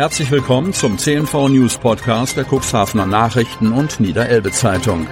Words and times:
Herzlich 0.00 0.30
willkommen 0.30 0.72
zum 0.72 0.96
CNV 0.96 1.50
News 1.50 1.76
Podcast 1.76 2.34
der 2.34 2.46
Cuxhavener 2.50 3.04
Nachrichten 3.04 3.70
und 3.70 4.00
Niederelbe 4.00 4.50
Zeitung. 4.50 5.06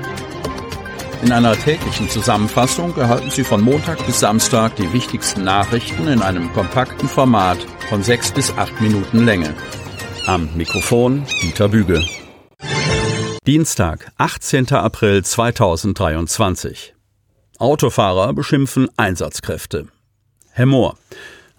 In 1.23 1.31
einer 1.31 1.53
täglichen 1.53 2.09
Zusammenfassung 2.09 2.97
erhalten 2.97 3.31
Sie 3.31 3.45
von 3.45 3.61
Montag 3.61 4.07
bis 4.07 4.21
Samstag 4.21 4.77
die 4.77 4.91
wichtigsten 4.95 5.45
Nachrichten 5.45 6.09
in 6.09 6.23
einem 6.23 6.51
kompakten 6.55 7.07
Format 7.07 7.59
von 7.91 8.03
sechs 8.03 8.33
bis 8.33 8.51
acht 8.57 8.81
Minuten 8.81 9.27
Länge. 9.27 9.55
Am 10.25 10.49
Mikrofon 10.57 11.27
Dieter 11.43 11.69
Büge. 11.69 12.03
Dienstag, 13.47 14.11
18. 14.17 14.73
April 14.73 15.23
2023. 15.23 16.95
Autofahrer 17.59 18.33
beschimpfen 18.33 18.89
Einsatzkräfte. 18.97 19.89
Herr 20.53 20.65
Mohr. 20.65 20.97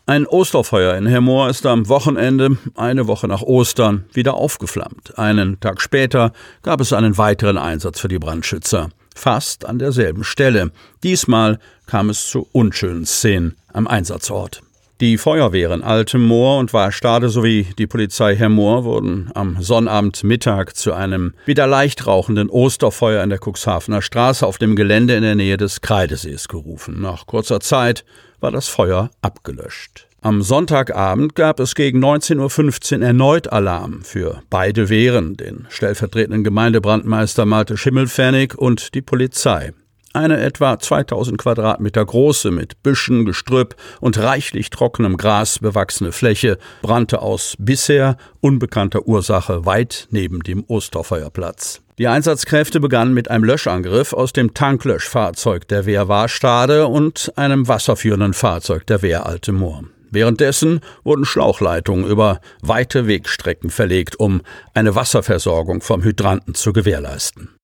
Ein 0.09 0.25
Osterfeuer 0.25 0.95
in 0.95 1.05
Hermoor 1.05 1.51
ist 1.51 1.67
am 1.67 1.87
Wochenende, 1.87 2.57
eine 2.73 3.05
Woche 3.05 3.27
nach 3.27 3.43
Ostern, 3.43 4.05
wieder 4.11 4.33
aufgeflammt. 4.33 5.19
Einen 5.19 5.59
Tag 5.59 5.79
später 5.79 6.33
gab 6.63 6.81
es 6.81 6.93
einen 6.93 7.19
weiteren 7.19 7.59
Einsatz 7.59 7.99
für 7.99 8.07
die 8.07 8.17
Brandschützer. 8.17 8.89
Fast 9.13 9.65
an 9.65 9.77
derselben 9.77 10.23
Stelle. 10.23 10.71
Diesmal 11.03 11.59
kam 11.85 12.09
es 12.09 12.27
zu 12.27 12.47
unschönen 12.53 13.05
Szenen 13.05 13.55
am 13.71 13.85
Einsatzort. 13.85 14.63
Die 15.01 15.17
Feuerwehren 15.17 15.81
Altemoor 15.81 16.59
und 16.59 16.73
Warstade 16.73 17.29
sowie 17.29 17.67
die 17.77 17.87
Polizei 17.87 18.35
Hermoor 18.35 18.83
wurden 18.83 19.31
am 19.33 19.61
Sonnabendmittag 19.61 20.73
zu 20.73 20.91
einem 20.91 21.35
wieder 21.45 21.67
leicht 21.67 22.05
rauchenden 22.05 22.49
Osterfeuer 22.49 23.23
in 23.23 23.29
der 23.29 23.39
Cuxhavener 23.39 24.01
Straße 24.01 24.45
auf 24.45 24.57
dem 24.57 24.75
Gelände 24.75 25.15
in 25.15 25.23
der 25.23 25.35
Nähe 25.35 25.55
des 25.55 25.79
Kreidesees 25.79 26.49
gerufen. 26.49 26.99
Nach 26.99 27.27
kurzer 27.27 27.61
Zeit 27.61 28.03
war 28.41 28.51
das 28.51 28.67
Feuer 28.67 29.09
abgelöscht. 29.21 30.09
Am 30.19 30.41
Sonntagabend 30.41 31.33
gab 31.33 31.61
es 31.61 31.75
gegen 31.75 32.03
19.15 32.03 32.97
Uhr 32.97 33.05
erneut 33.05 33.53
Alarm 33.53 34.01
für 34.03 34.43
beide 34.49 34.89
Wehren, 34.89 35.37
den 35.37 35.65
stellvertretenden 35.69 36.43
Gemeindebrandmeister 36.43 37.45
Malte 37.45 37.77
Schimmelfennig 37.77 38.57
und 38.57 38.93
die 38.95 39.01
Polizei. 39.01 39.71
Eine 40.13 40.39
etwa 40.39 40.79
2000 40.79 41.37
Quadratmeter 41.37 42.03
große, 42.03 42.49
mit 42.49 42.81
Büschen, 42.81 43.25
Gestrüpp 43.25 43.75
und 43.99 44.17
reichlich 44.17 44.71
trockenem 44.71 45.17
Gras 45.17 45.59
bewachsene 45.59 46.11
Fläche 46.11 46.57
brannte 46.81 47.21
aus 47.21 47.55
bisher 47.59 48.17
unbekannter 48.41 49.07
Ursache 49.07 49.67
weit 49.67 50.07
neben 50.09 50.41
dem 50.41 50.63
Osterfeuerplatz. 50.67 51.81
Die 51.99 52.07
Einsatzkräfte 52.07 52.79
begannen 52.79 53.13
mit 53.13 53.29
einem 53.29 53.43
Löschangriff 53.43 54.13
aus 54.13 54.33
dem 54.33 54.55
Tanklöschfahrzeug 54.55 55.67
der 55.67 55.85
Wehr 55.85 56.07
Warstade 56.07 56.87
und 56.87 57.31
einem 57.35 57.67
wasserführenden 57.67 58.33
Fahrzeug 58.33 58.87
der 58.87 59.03
Wehr 59.03 59.27
Alte 59.27 59.51
Moor. 59.51 59.83
Währenddessen 60.09 60.79
wurden 61.03 61.25
Schlauchleitungen 61.25 62.09
über 62.09 62.39
weite 62.63 63.05
Wegstrecken 63.05 63.69
verlegt, 63.69 64.19
um 64.19 64.41
eine 64.73 64.95
Wasserversorgung 64.95 65.81
vom 65.81 66.01
Hydranten 66.01 66.55
zu 66.55 66.73
gewährleisten. 66.73 67.58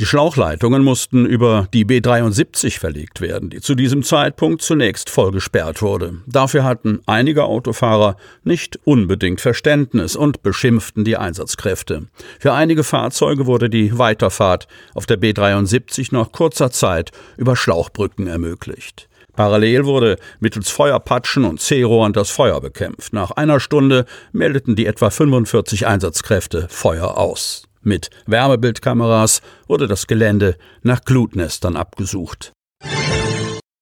Die 0.00 0.06
Schlauchleitungen 0.06 0.82
mussten 0.82 1.26
über 1.26 1.68
die 1.74 1.84
B73 1.84 2.78
verlegt 2.78 3.20
werden, 3.20 3.50
die 3.50 3.60
zu 3.60 3.74
diesem 3.74 4.02
Zeitpunkt 4.02 4.62
zunächst 4.62 5.10
voll 5.10 5.30
gesperrt 5.30 5.82
wurde. 5.82 6.22
Dafür 6.26 6.64
hatten 6.64 7.00
einige 7.04 7.44
Autofahrer 7.44 8.16
nicht 8.42 8.80
unbedingt 8.84 9.42
Verständnis 9.42 10.16
und 10.16 10.42
beschimpften 10.42 11.04
die 11.04 11.18
Einsatzkräfte. 11.18 12.06
Für 12.38 12.54
einige 12.54 12.82
Fahrzeuge 12.82 13.44
wurde 13.44 13.68
die 13.68 13.98
Weiterfahrt 13.98 14.68
auf 14.94 15.04
der 15.04 15.20
B73 15.20 16.08
nach 16.12 16.32
kurzer 16.32 16.70
Zeit 16.70 17.10
über 17.36 17.54
Schlauchbrücken 17.54 18.26
ermöglicht. 18.26 19.06
Parallel 19.34 19.84
wurde 19.84 20.16
mittels 20.38 20.70
Feuerpatschen 20.70 21.44
und 21.44 21.60
C-Rohren 21.60 22.14
das 22.14 22.30
Feuer 22.30 22.62
bekämpft. 22.62 23.12
Nach 23.12 23.32
einer 23.32 23.60
Stunde 23.60 24.06
meldeten 24.32 24.76
die 24.76 24.86
etwa 24.86 25.10
45 25.10 25.86
Einsatzkräfte 25.86 26.68
Feuer 26.70 27.18
aus. 27.18 27.64
Mit 27.82 28.10
Wärmebildkameras 28.26 29.40
wurde 29.66 29.86
das 29.86 30.06
Gelände 30.06 30.56
nach 30.82 31.04
Glutnestern 31.04 31.76
abgesucht. 31.76 32.52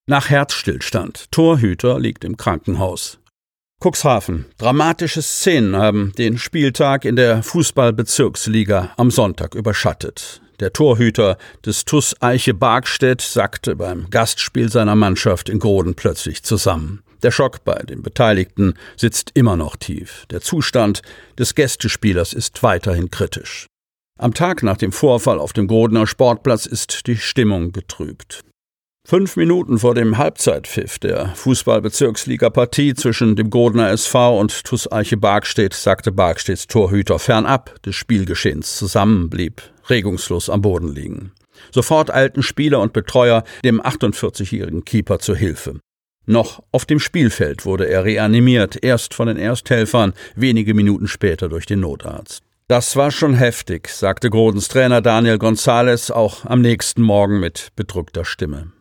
Nach 0.06 0.30
Herzstillstand. 0.30 1.30
Torhüter 1.30 1.98
liegt 1.98 2.24
im 2.24 2.36
Krankenhaus. 2.36 3.18
Cuxhaven. 3.80 4.46
Dramatische 4.56 5.22
Szenen 5.22 5.76
haben 5.76 6.12
den 6.16 6.38
Spieltag 6.38 7.04
in 7.04 7.14
der 7.14 7.42
Fußballbezirksliga 7.42 8.92
am 8.96 9.10
Sonntag 9.10 9.54
überschattet. 9.54 10.40
Der 10.60 10.72
Torhüter 10.72 11.38
des 11.64 11.84
TUS 11.84 12.16
Eiche 12.20 12.54
Bargstedt 12.54 13.20
sackte 13.20 13.76
beim 13.76 14.10
Gastspiel 14.10 14.70
seiner 14.70 14.96
Mannschaft 14.96 15.48
in 15.48 15.60
Groden 15.60 15.94
plötzlich 15.94 16.42
zusammen. 16.42 17.04
Der 17.22 17.30
Schock 17.30 17.64
bei 17.64 17.80
den 17.82 18.02
Beteiligten 18.02 18.74
sitzt 18.96 19.32
immer 19.34 19.56
noch 19.56 19.76
tief. 19.76 20.26
Der 20.30 20.40
Zustand 20.40 21.02
des 21.38 21.54
Gästespielers 21.54 22.32
ist 22.32 22.62
weiterhin 22.62 23.10
kritisch. 23.10 23.66
Am 24.20 24.34
Tag 24.34 24.64
nach 24.64 24.76
dem 24.76 24.90
Vorfall 24.90 25.38
auf 25.38 25.52
dem 25.52 25.68
Grodener 25.68 26.04
Sportplatz 26.04 26.66
ist 26.66 27.06
die 27.06 27.16
Stimmung 27.16 27.70
getrübt. 27.70 28.42
Fünf 29.06 29.36
Minuten 29.36 29.78
vor 29.78 29.94
dem 29.94 30.18
Halbzeitpfiff 30.18 30.98
der 30.98 31.28
Fußballbezirksliga-Partie 31.36 32.94
zwischen 32.94 33.36
dem 33.36 33.48
Grodener 33.48 33.90
SV 33.90 34.40
und 34.40 34.64
TuS 34.64 34.90
Eiche 34.90 35.16
Bargstedt 35.16 35.72
sagte 35.72 36.10
Bargstedts 36.10 36.66
Torhüter 36.66 37.20
fernab 37.20 37.80
des 37.84 37.94
Spielgeschehens 37.94 38.76
zusammen, 38.76 39.30
blieb 39.30 39.62
regungslos 39.88 40.50
am 40.50 40.62
Boden 40.62 40.92
liegen. 40.92 41.30
Sofort 41.70 42.12
eilten 42.12 42.42
Spieler 42.42 42.80
und 42.80 42.92
Betreuer 42.92 43.44
dem 43.64 43.80
48-jährigen 43.80 44.84
Keeper 44.84 45.20
zur 45.20 45.36
Hilfe. 45.36 45.78
Noch 46.26 46.60
auf 46.72 46.86
dem 46.86 46.98
Spielfeld 46.98 47.64
wurde 47.64 47.88
er 47.88 48.04
reanimiert, 48.04 48.82
erst 48.82 49.14
von 49.14 49.28
den 49.28 49.36
Ersthelfern, 49.36 50.12
wenige 50.34 50.74
Minuten 50.74 51.06
später 51.06 51.48
durch 51.48 51.66
den 51.66 51.80
Notarzt. 51.80 52.42
Das 52.68 52.96
war 52.96 53.10
schon 53.10 53.32
heftig, 53.32 53.88
sagte 53.88 54.28
Grodens 54.28 54.68
Trainer 54.68 55.00
Daniel 55.00 55.38
Gonzales 55.38 56.10
auch 56.10 56.44
am 56.44 56.60
nächsten 56.60 57.00
Morgen 57.00 57.40
mit 57.40 57.68
bedrückter 57.76 58.26
Stimme. 58.26 58.72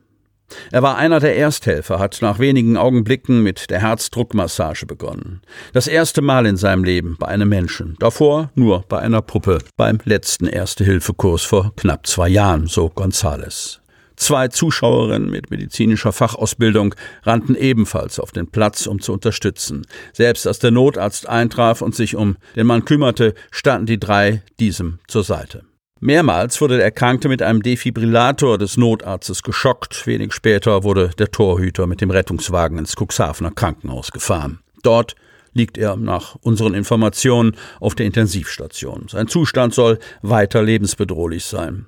Er 0.74 0.84
war 0.84 0.98
einer 0.98 1.22
der 1.22 1.38
Ersthelfer, 1.38 1.97
hat 1.97 2.18
nach 2.22 2.38
wenigen 2.38 2.76
Augenblicken 2.76 3.44
mit 3.44 3.70
der 3.70 3.80
Herzdruckmassage 3.80 4.86
begonnen. 4.86 5.42
Das 5.72 5.88
erste 5.88 6.22
Mal 6.22 6.46
in 6.47 6.58
seinem 6.58 6.84
Leben 6.84 7.16
bei 7.18 7.28
einem 7.28 7.47
Menschen, 7.47 7.96
davor 8.00 8.52
nur 8.56 8.84
bei 8.90 9.00
einer 9.00 9.22
Puppe, 9.22 9.59
beim 9.78 10.00
letzten 10.03 10.47
Erste-Hilfe-Kurs 10.47 11.44
vor 11.44 11.72
knapp 11.78 12.08
zwei 12.08 12.28
Jahren, 12.28 12.68
so 12.68 12.90
Gonzales. 12.90 13.80
Zwei 14.17 14.47
Zuschauerinnen 14.47 15.29
mit 15.29 15.51
medizinischer 15.51 16.11
Fachausbildung 16.11 16.95
rannten 17.23 17.55
ebenfalls 17.55 18.19
auf 18.19 18.31
den 18.31 18.47
Platz, 18.47 18.88
um 18.88 19.00
zu 19.00 19.13
unterstützen. 19.13 19.85
Selbst 20.11 20.47
als 20.47 20.57
der 20.59 20.72
Notarzt 20.72 21.29
eintraf 21.29 21.81
und 21.81 21.95
sich 21.95 22.16
um 22.16 22.35
den 22.55 22.66
Mann 22.67 22.83
kümmerte, 22.83 23.35
standen 23.51 23.85
die 23.85 24.00
drei 24.00 24.41
diesem 24.59 25.00
zur 25.07 25.23
Seite. 25.23 25.63
Mehrmals 26.00 26.59
wurde 26.61 26.78
der 26.78 26.85
Erkrankte 26.85 27.29
mit 27.29 27.41
einem 27.41 27.61
Defibrillator 27.61 28.57
des 28.57 28.75
Notarztes 28.75 29.44
geschockt. 29.44 30.05
Wenig 30.05 30.34
später 30.34 30.84
wurde 30.84 31.11
der 31.17 31.31
Torhüter 31.31 31.88
mit 31.88 32.01
dem 32.01 32.11
Rettungswagen 32.11 32.79
ins 32.79 32.95
Cuxhavener 32.95 33.51
Krankenhaus 33.51 34.11
gefahren. 34.11 34.59
Dort 34.84 35.16
liegt 35.53 35.78
er 35.78 35.95
nach 35.95 36.35
unseren 36.41 36.73
Informationen 36.73 37.55
auf 37.79 37.95
der 37.95 38.05
Intensivstation. 38.05 39.07
Sein 39.09 39.28
Zustand 39.28 39.73
soll 39.73 39.99
weiter 40.22 40.61
lebensbedrohlich 40.61 41.45
sein. 41.45 41.85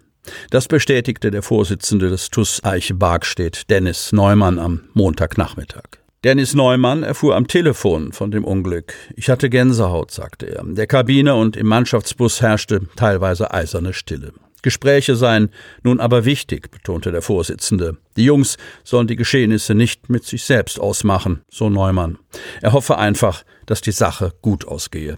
Das 0.50 0.68
bestätigte 0.68 1.32
der 1.32 1.42
Vorsitzende 1.42 2.10
des 2.10 2.30
TUS 2.30 2.64
Eiche 2.64 2.94
Bargstedt, 2.94 3.70
Dennis 3.70 4.12
Neumann, 4.12 4.60
am 4.60 4.82
Montagnachmittag. 4.94 6.00
Dennis 6.24 6.54
Neumann 6.54 7.04
erfuhr 7.04 7.38
am 7.38 7.48
Telefon 7.48 8.12
von 8.12 8.30
dem 8.30 8.44
Unglück. 8.44 8.94
Ich 9.16 9.30
hatte 9.30 9.50
Gänsehaut, 9.50 10.12
sagte 10.12 10.48
er. 10.48 10.66
Der 10.66 10.86
Kabine 10.86 11.36
und 11.36 11.56
im 11.56 11.68
Mannschaftsbus 11.68 12.42
herrschte 12.42 12.82
teilweise 12.98 13.54
eiserne 13.54 13.94
Stille. 13.94 14.34
Gespräche 14.62 15.16
seien 15.16 15.50
nun 15.84 16.02
aber 16.02 16.26
wichtig, 16.26 16.72
betonte 16.72 17.14
der 17.14 17.22
Vorsitzende. 17.22 17.96
Die 18.18 18.26
Jungs 18.26 18.58
sollen 18.84 19.08
die 19.08 19.16
Geschehnisse 19.16 19.74
nicht 19.76 20.10
mit 20.10 20.26
sich 20.26 20.44
selbst 20.44 20.80
ausmachen, 20.80 21.42
so 21.50 21.70
Neumann. 21.70 22.18
Er 22.62 22.74
hoffe 22.74 22.98
einfach, 22.98 23.44
dass 23.66 23.80
die 23.80 23.94
Sache 23.94 24.34
gut 24.42 24.68
ausgehe. 24.68 25.18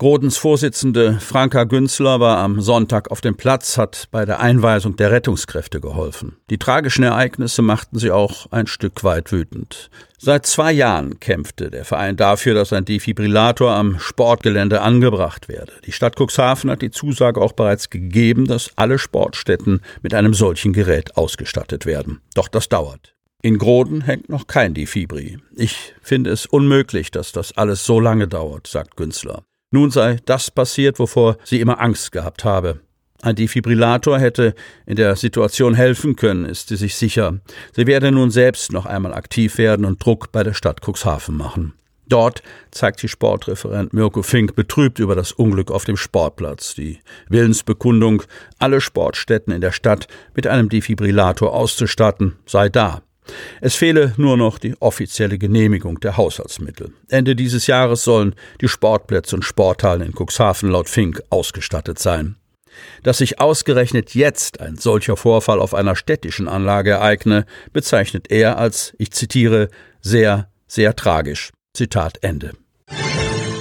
Grodens 0.00 0.36
Vorsitzende 0.36 1.18
Franka 1.18 1.64
Günzler 1.64 2.20
war 2.20 2.38
am 2.38 2.60
Sonntag 2.60 3.10
auf 3.10 3.20
dem 3.20 3.34
Platz, 3.34 3.76
hat 3.76 4.06
bei 4.12 4.24
der 4.24 4.38
Einweisung 4.38 4.94
der 4.94 5.10
Rettungskräfte 5.10 5.80
geholfen. 5.80 6.36
Die 6.50 6.58
tragischen 6.58 7.02
Ereignisse 7.02 7.62
machten 7.62 7.98
sie 7.98 8.12
auch 8.12 8.46
ein 8.52 8.68
Stück 8.68 9.02
weit 9.02 9.32
wütend. 9.32 9.90
Seit 10.16 10.46
zwei 10.46 10.70
Jahren 10.70 11.18
kämpfte 11.18 11.72
der 11.72 11.84
Verein 11.84 12.16
dafür, 12.16 12.54
dass 12.54 12.72
ein 12.72 12.84
Defibrillator 12.84 13.72
am 13.72 13.98
Sportgelände 13.98 14.82
angebracht 14.82 15.48
werde. 15.48 15.72
Die 15.84 15.90
Stadt 15.90 16.14
Cuxhaven 16.16 16.70
hat 16.70 16.80
die 16.80 16.92
Zusage 16.92 17.40
auch 17.40 17.52
bereits 17.52 17.90
gegeben, 17.90 18.46
dass 18.46 18.70
alle 18.76 19.00
Sportstätten 19.00 19.80
mit 20.02 20.14
einem 20.14 20.32
solchen 20.32 20.72
Gerät 20.72 21.16
ausgestattet 21.16 21.86
werden. 21.86 22.20
Doch 22.36 22.46
das 22.46 22.68
dauert. 22.68 23.16
In 23.42 23.58
Groden 23.58 24.02
hängt 24.02 24.28
noch 24.28 24.46
kein 24.46 24.74
Defibri. 24.74 25.38
Ich 25.56 25.94
finde 26.02 26.30
es 26.30 26.46
unmöglich, 26.46 27.10
dass 27.10 27.32
das 27.32 27.56
alles 27.56 27.84
so 27.84 27.98
lange 27.98 28.28
dauert, 28.28 28.68
sagt 28.68 28.96
Günzler. 28.96 29.42
Nun 29.70 29.90
sei 29.90 30.16
das 30.24 30.50
passiert, 30.50 30.98
wovor 30.98 31.36
sie 31.44 31.60
immer 31.60 31.80
Angst 31.80 32.12
gehabt 32.12 32.44
habe. 32.44 32.80
Ein 33.20 33.34
Defibrillator 33.34 34.18
hätte 34.18 34.54
in 34.86 34.96
der 34.96 35.16
Situation 35.16 35.74
helfen 35.74 36.14
können, 36.14 36.44
ist 36.44 36.68
sie 36.68 36.76
sich 36.76 36.94
sicher. 36.94 37.40
Sie 37.74 37.86
werde 37.86 38.12
nun 38.12 38.30
selbst 38.30 38.72
noch 38.72 38.86
einmal 38.86 39.12
aktiv 39.12 39.58
werden 39.58 39.84
und 39.84 40.04
Druck 40.04 40.30
bei 40.30 40.44
der 40.44 40.54
Stadt 40.54 40.80
Cuxhaven 40.86 41.36
machen. 41.36 41.74
Dort 42.08 42.42
zeigt 42.70 43.00
sich 43.00 43.10
Sportreferent 43.10 43.92
Mirko 43.92 44.22
Fink 44.22 44.54
betrübt 44.54 44.98
über 44.98 45.14
das 45.14 45.32
Unglück 45.32 45.70
auf 45.70 45.84
dem 45.84 45.96
Sportplatz. 45.96 46.74
Die 46.74 47.00
Willensbekundung, 47.28 48.22
alle 48.58 48.80
Sportstätten 48.80 49.52
in 49.52 49.60
der 49.60 49.72
Stadt 49.72 50.06
mit 50.34 50.46
einem 50.46 50.68
Defibrillator 50.68 51.52
auszustatten, 51.52 52.36
sei 52.46 52.70
da. 52.70 53.02
Es 53.60 53.74
fehle 53.74 54.14
nur 54.16 54.36
noch 54.36 54.58
die 54.58 54.74
offizielle 54.80 55.38
Genehmigung 55.38 56.00
der 56.00 56.16
Haushaltsmittel. 56.16 56.92
Ende 57.08 57.36
dieses 57.36 57.66
Jahres 57.66 58.04
sollen 58.04 58.34
die 58.60 58.68
Sportplätze 58.68 59.36
und 59.36 59.42
Sporthallen 59.44 60.02
in 60.02 60.14
Cuxhaven 60.14 60.70
laut 60.70 60.88
Fink 60.88 61.22
ausgestattet 61.30 61.98
sein. 61.98 62.36
Dass 63.02 63.18
sich 63.18 63.40
ausgerechnet 63.40 64.14
jetzt 64.14 64.60
ein 64.60 64.76
solcher 64.76 65.16
Vorfall 65.16 65.60
auf 65.60 65.74
einer 65.74 65.96
städtischen 65.96 66.48
Anlage 66.48 66.90
ereigne, 66.92 67.44
bezeichnet 67.72 68.30
er 68.30 68.58
als, 68.58 68.94
ich 68.98 69.10
zitiere, 69.10 69.68
sehr, 70.00 70.50
sehr 70.66 70.94
tragisch. 70.94 71.50
Zitat 71.74 72.18
Ende. 72.22 72.52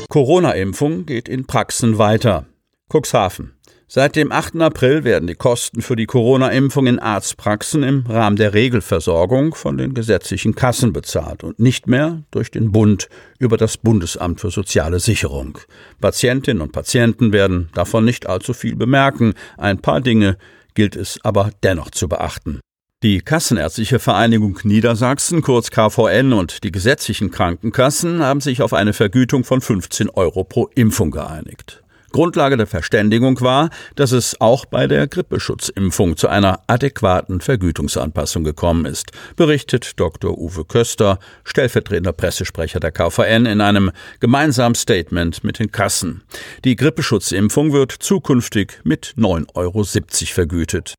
Corona-Impfung 0.09 1.05
geht 1.05 1.27
in 1.27 1.45
Praxen 1.47 1.97
weiter. 1.97 2.45
Cuxhaven. 2.89 3.56
Seit 3.89 4.17
dem 4.17 4.33
8. 4.33 4.57
April 4.57 5.05
werden 5.05 5.27
die 5.27 5.35
Kosten 5.35 5.81
für 5.81 5.95
die 5.95 6.07
Corona-Impfung 6.07 6.87
in 6.87 6.99
Arztpraxen 6.99 7.83
im 7.83 8.03
Rahmen 8.05 8.35
der 8.35 8.53
Regelversorgung 8.53 9.55
von 9.55 9.77
den 9.77 9.93
gesetzlichen 9.93 10.55
Kassen 10.55 10.91
bezahlt 10.91 11.45
und 11.45 11.61
nicht 11.61 11.87
mehr 11.87 12.23
durch 12.29 12.51
den 12.51 12.73
Bund 12.73 13.07
über 13.39 13.55
das 13.55 13.77
Bundesamt 13.77 14.41
für 14.41 14.51
soziale 14.51 14.99
Sicherung. 14.99 15.57
Patientinnen 16.01 16.61
und 16.61 16.73
Patienten 16.73 17.31
werden 17.31 17.69
davon 17.75 18.03
nicht 18.03 18.27
allzu 18.27 18.53
viel 18.53 18.75
bemerken. 18.75 19.35
Ein 19.55 19.79
paar 19.79 20.01
Dinge 20.01 20.37
gilt 20.73 20.97
es 20.97 21.17
aber 21.23 21.51
dennoch 21.63 21.89
zu 21.91 22.09
beachten. 22.09 22.59
Die 23.03 23.21
Kassenärztliche 23.21 23.99
Vereinigung 23.99 24.59
Niedersachsen, 24.63 25.41
kurz 25.41 25.71
KVN, 25.71 26.33
und 26.33 26.65
die 26.65 26.71
gesetzlichen 26.73 27.31
Krankenkassen 27.31 28.21
haben 28.21 28.41
sich 28.41 28.61
auf 28.61 28.73
eine 28.73 28.91
Vergütung 28.91 29.45
von 29.45 29.61
15 29.61 30.09
Euro 30.09 30.43
pro 30.43 30.65
Impfung 30.75 31.11
geeinigt. 31.11 31.83
Grundlage 32.17 32.57
der 32.57 32.65
Verständigung 32.65 33.39
war, 33.41 33.69
dass 33.93 34.11
es 34.11 34.41
auch 34.41 34.65
bei 34.65 34.87
der 34.87 35.05
Grippeschutzimpfung 35.05 36.17
zu 36.17 36.27
einer 36.27 36.61
adäquaten 36.65 37.41
Vergütungsanpassung 37.41 38.43
gekommen 38.43 38.85
ist, 38.85 39.11
berichtet 39.35 39.99
Dr. 39.99 40.35
Uwe 40.35 40.65
Köster, 40.65 41.19
stellvertretender 41.43 42.13
Pressesprecher 42.13 42.79
der 42.79 42.91
KVN, 42.91 43.45
in 43.45 43.61
einem 43.61 43.91
gemeinsamen 44.19 44.73
Statement 44.73 45.43
mit 45.43 45.59
den 45.59 45.71
Kassen. 45.71 46.23
Die 46.65 46.75
Grippeschutzimpfung 46.75 47.71
wird 47.71 47.91
zukünftig 47.91 48.79
mit 48.83 49.13
9,70 49.15 49.51
Euro 49.53 49.83
vergütet. 50.33 50.95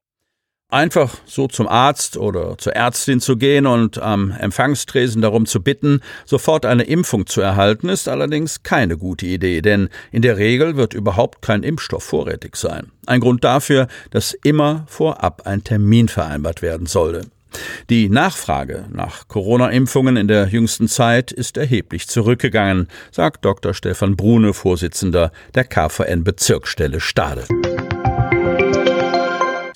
Einfach 0.71 1.17
so 1.25 1.49
zum 1.49 1.67
Arzt 1.67 2.19
oder 2.19 2.59
zur 2.59 2.77
Ärztin 2.77 3.21
zu 3.21 3.39
gehen 3.39 3.65
und 3.65 3.97
am 3.97 4.33
Empfangstresen 4.33 5.23
darum 5.23 5.47
zu 5.47 5.63
bitten, 5.63 6.03
sofort 6.27 6.67
eine 6.67 6.83
Impfung 6.83 7.27
zu 7.27 7.41
erhalten, 7.41 7.89
ist 7.89 8.07
allerdings 8.07 8.63
keine 8.63 8.99
gute 8.99 9.25
Idee, 9.25 9.63
denn 9.63 9.89
in 10.13 10.21
der 10.21 10.37
Regel 10.37 10.77
wird 10.77 10.93
überhaupt 10.93 11.41
kein 11.41 11.63
Impfstoff 11.63 12.05
vorrätig 12.05 12.55
sein. 12.57 12.93
Ein 13.07 13.21
Grund 13.21 13.45
dafür, 13.45 13.89
dass 14.11 14.35
immer 14.43 14.85
vorab 14.89 15.47
ein 15.47 15.65
Termin 15.65 16.07
vereinbart 16.07 16.61
werden 16.61 16.85
sollte. 16.85 17.23
Die 17.89 18.11
Nachfrage 18.11 18.85
nach 18.93 19.27
Corona-Impfungen 19.27 20.19
in 20.19 20.29
der 20.29 20.49
jüngsten 20.49 20.87
Zeit 20.87 21.33
ist 21.33 21.57
erheblich 21.57 22.09
zurückgegangen, 22.09 22.89
sagt 23.11 23.43
Dr. 23.47 23.73
Stefan 23.73 24.17
Brune, 24.17 24.53
Vorsitzender 24.53 25.33
der 25.55 25.65
KVN 25.65 26.25
Bezirksstelle 26.25 27.01
Stade. 27.01 27.47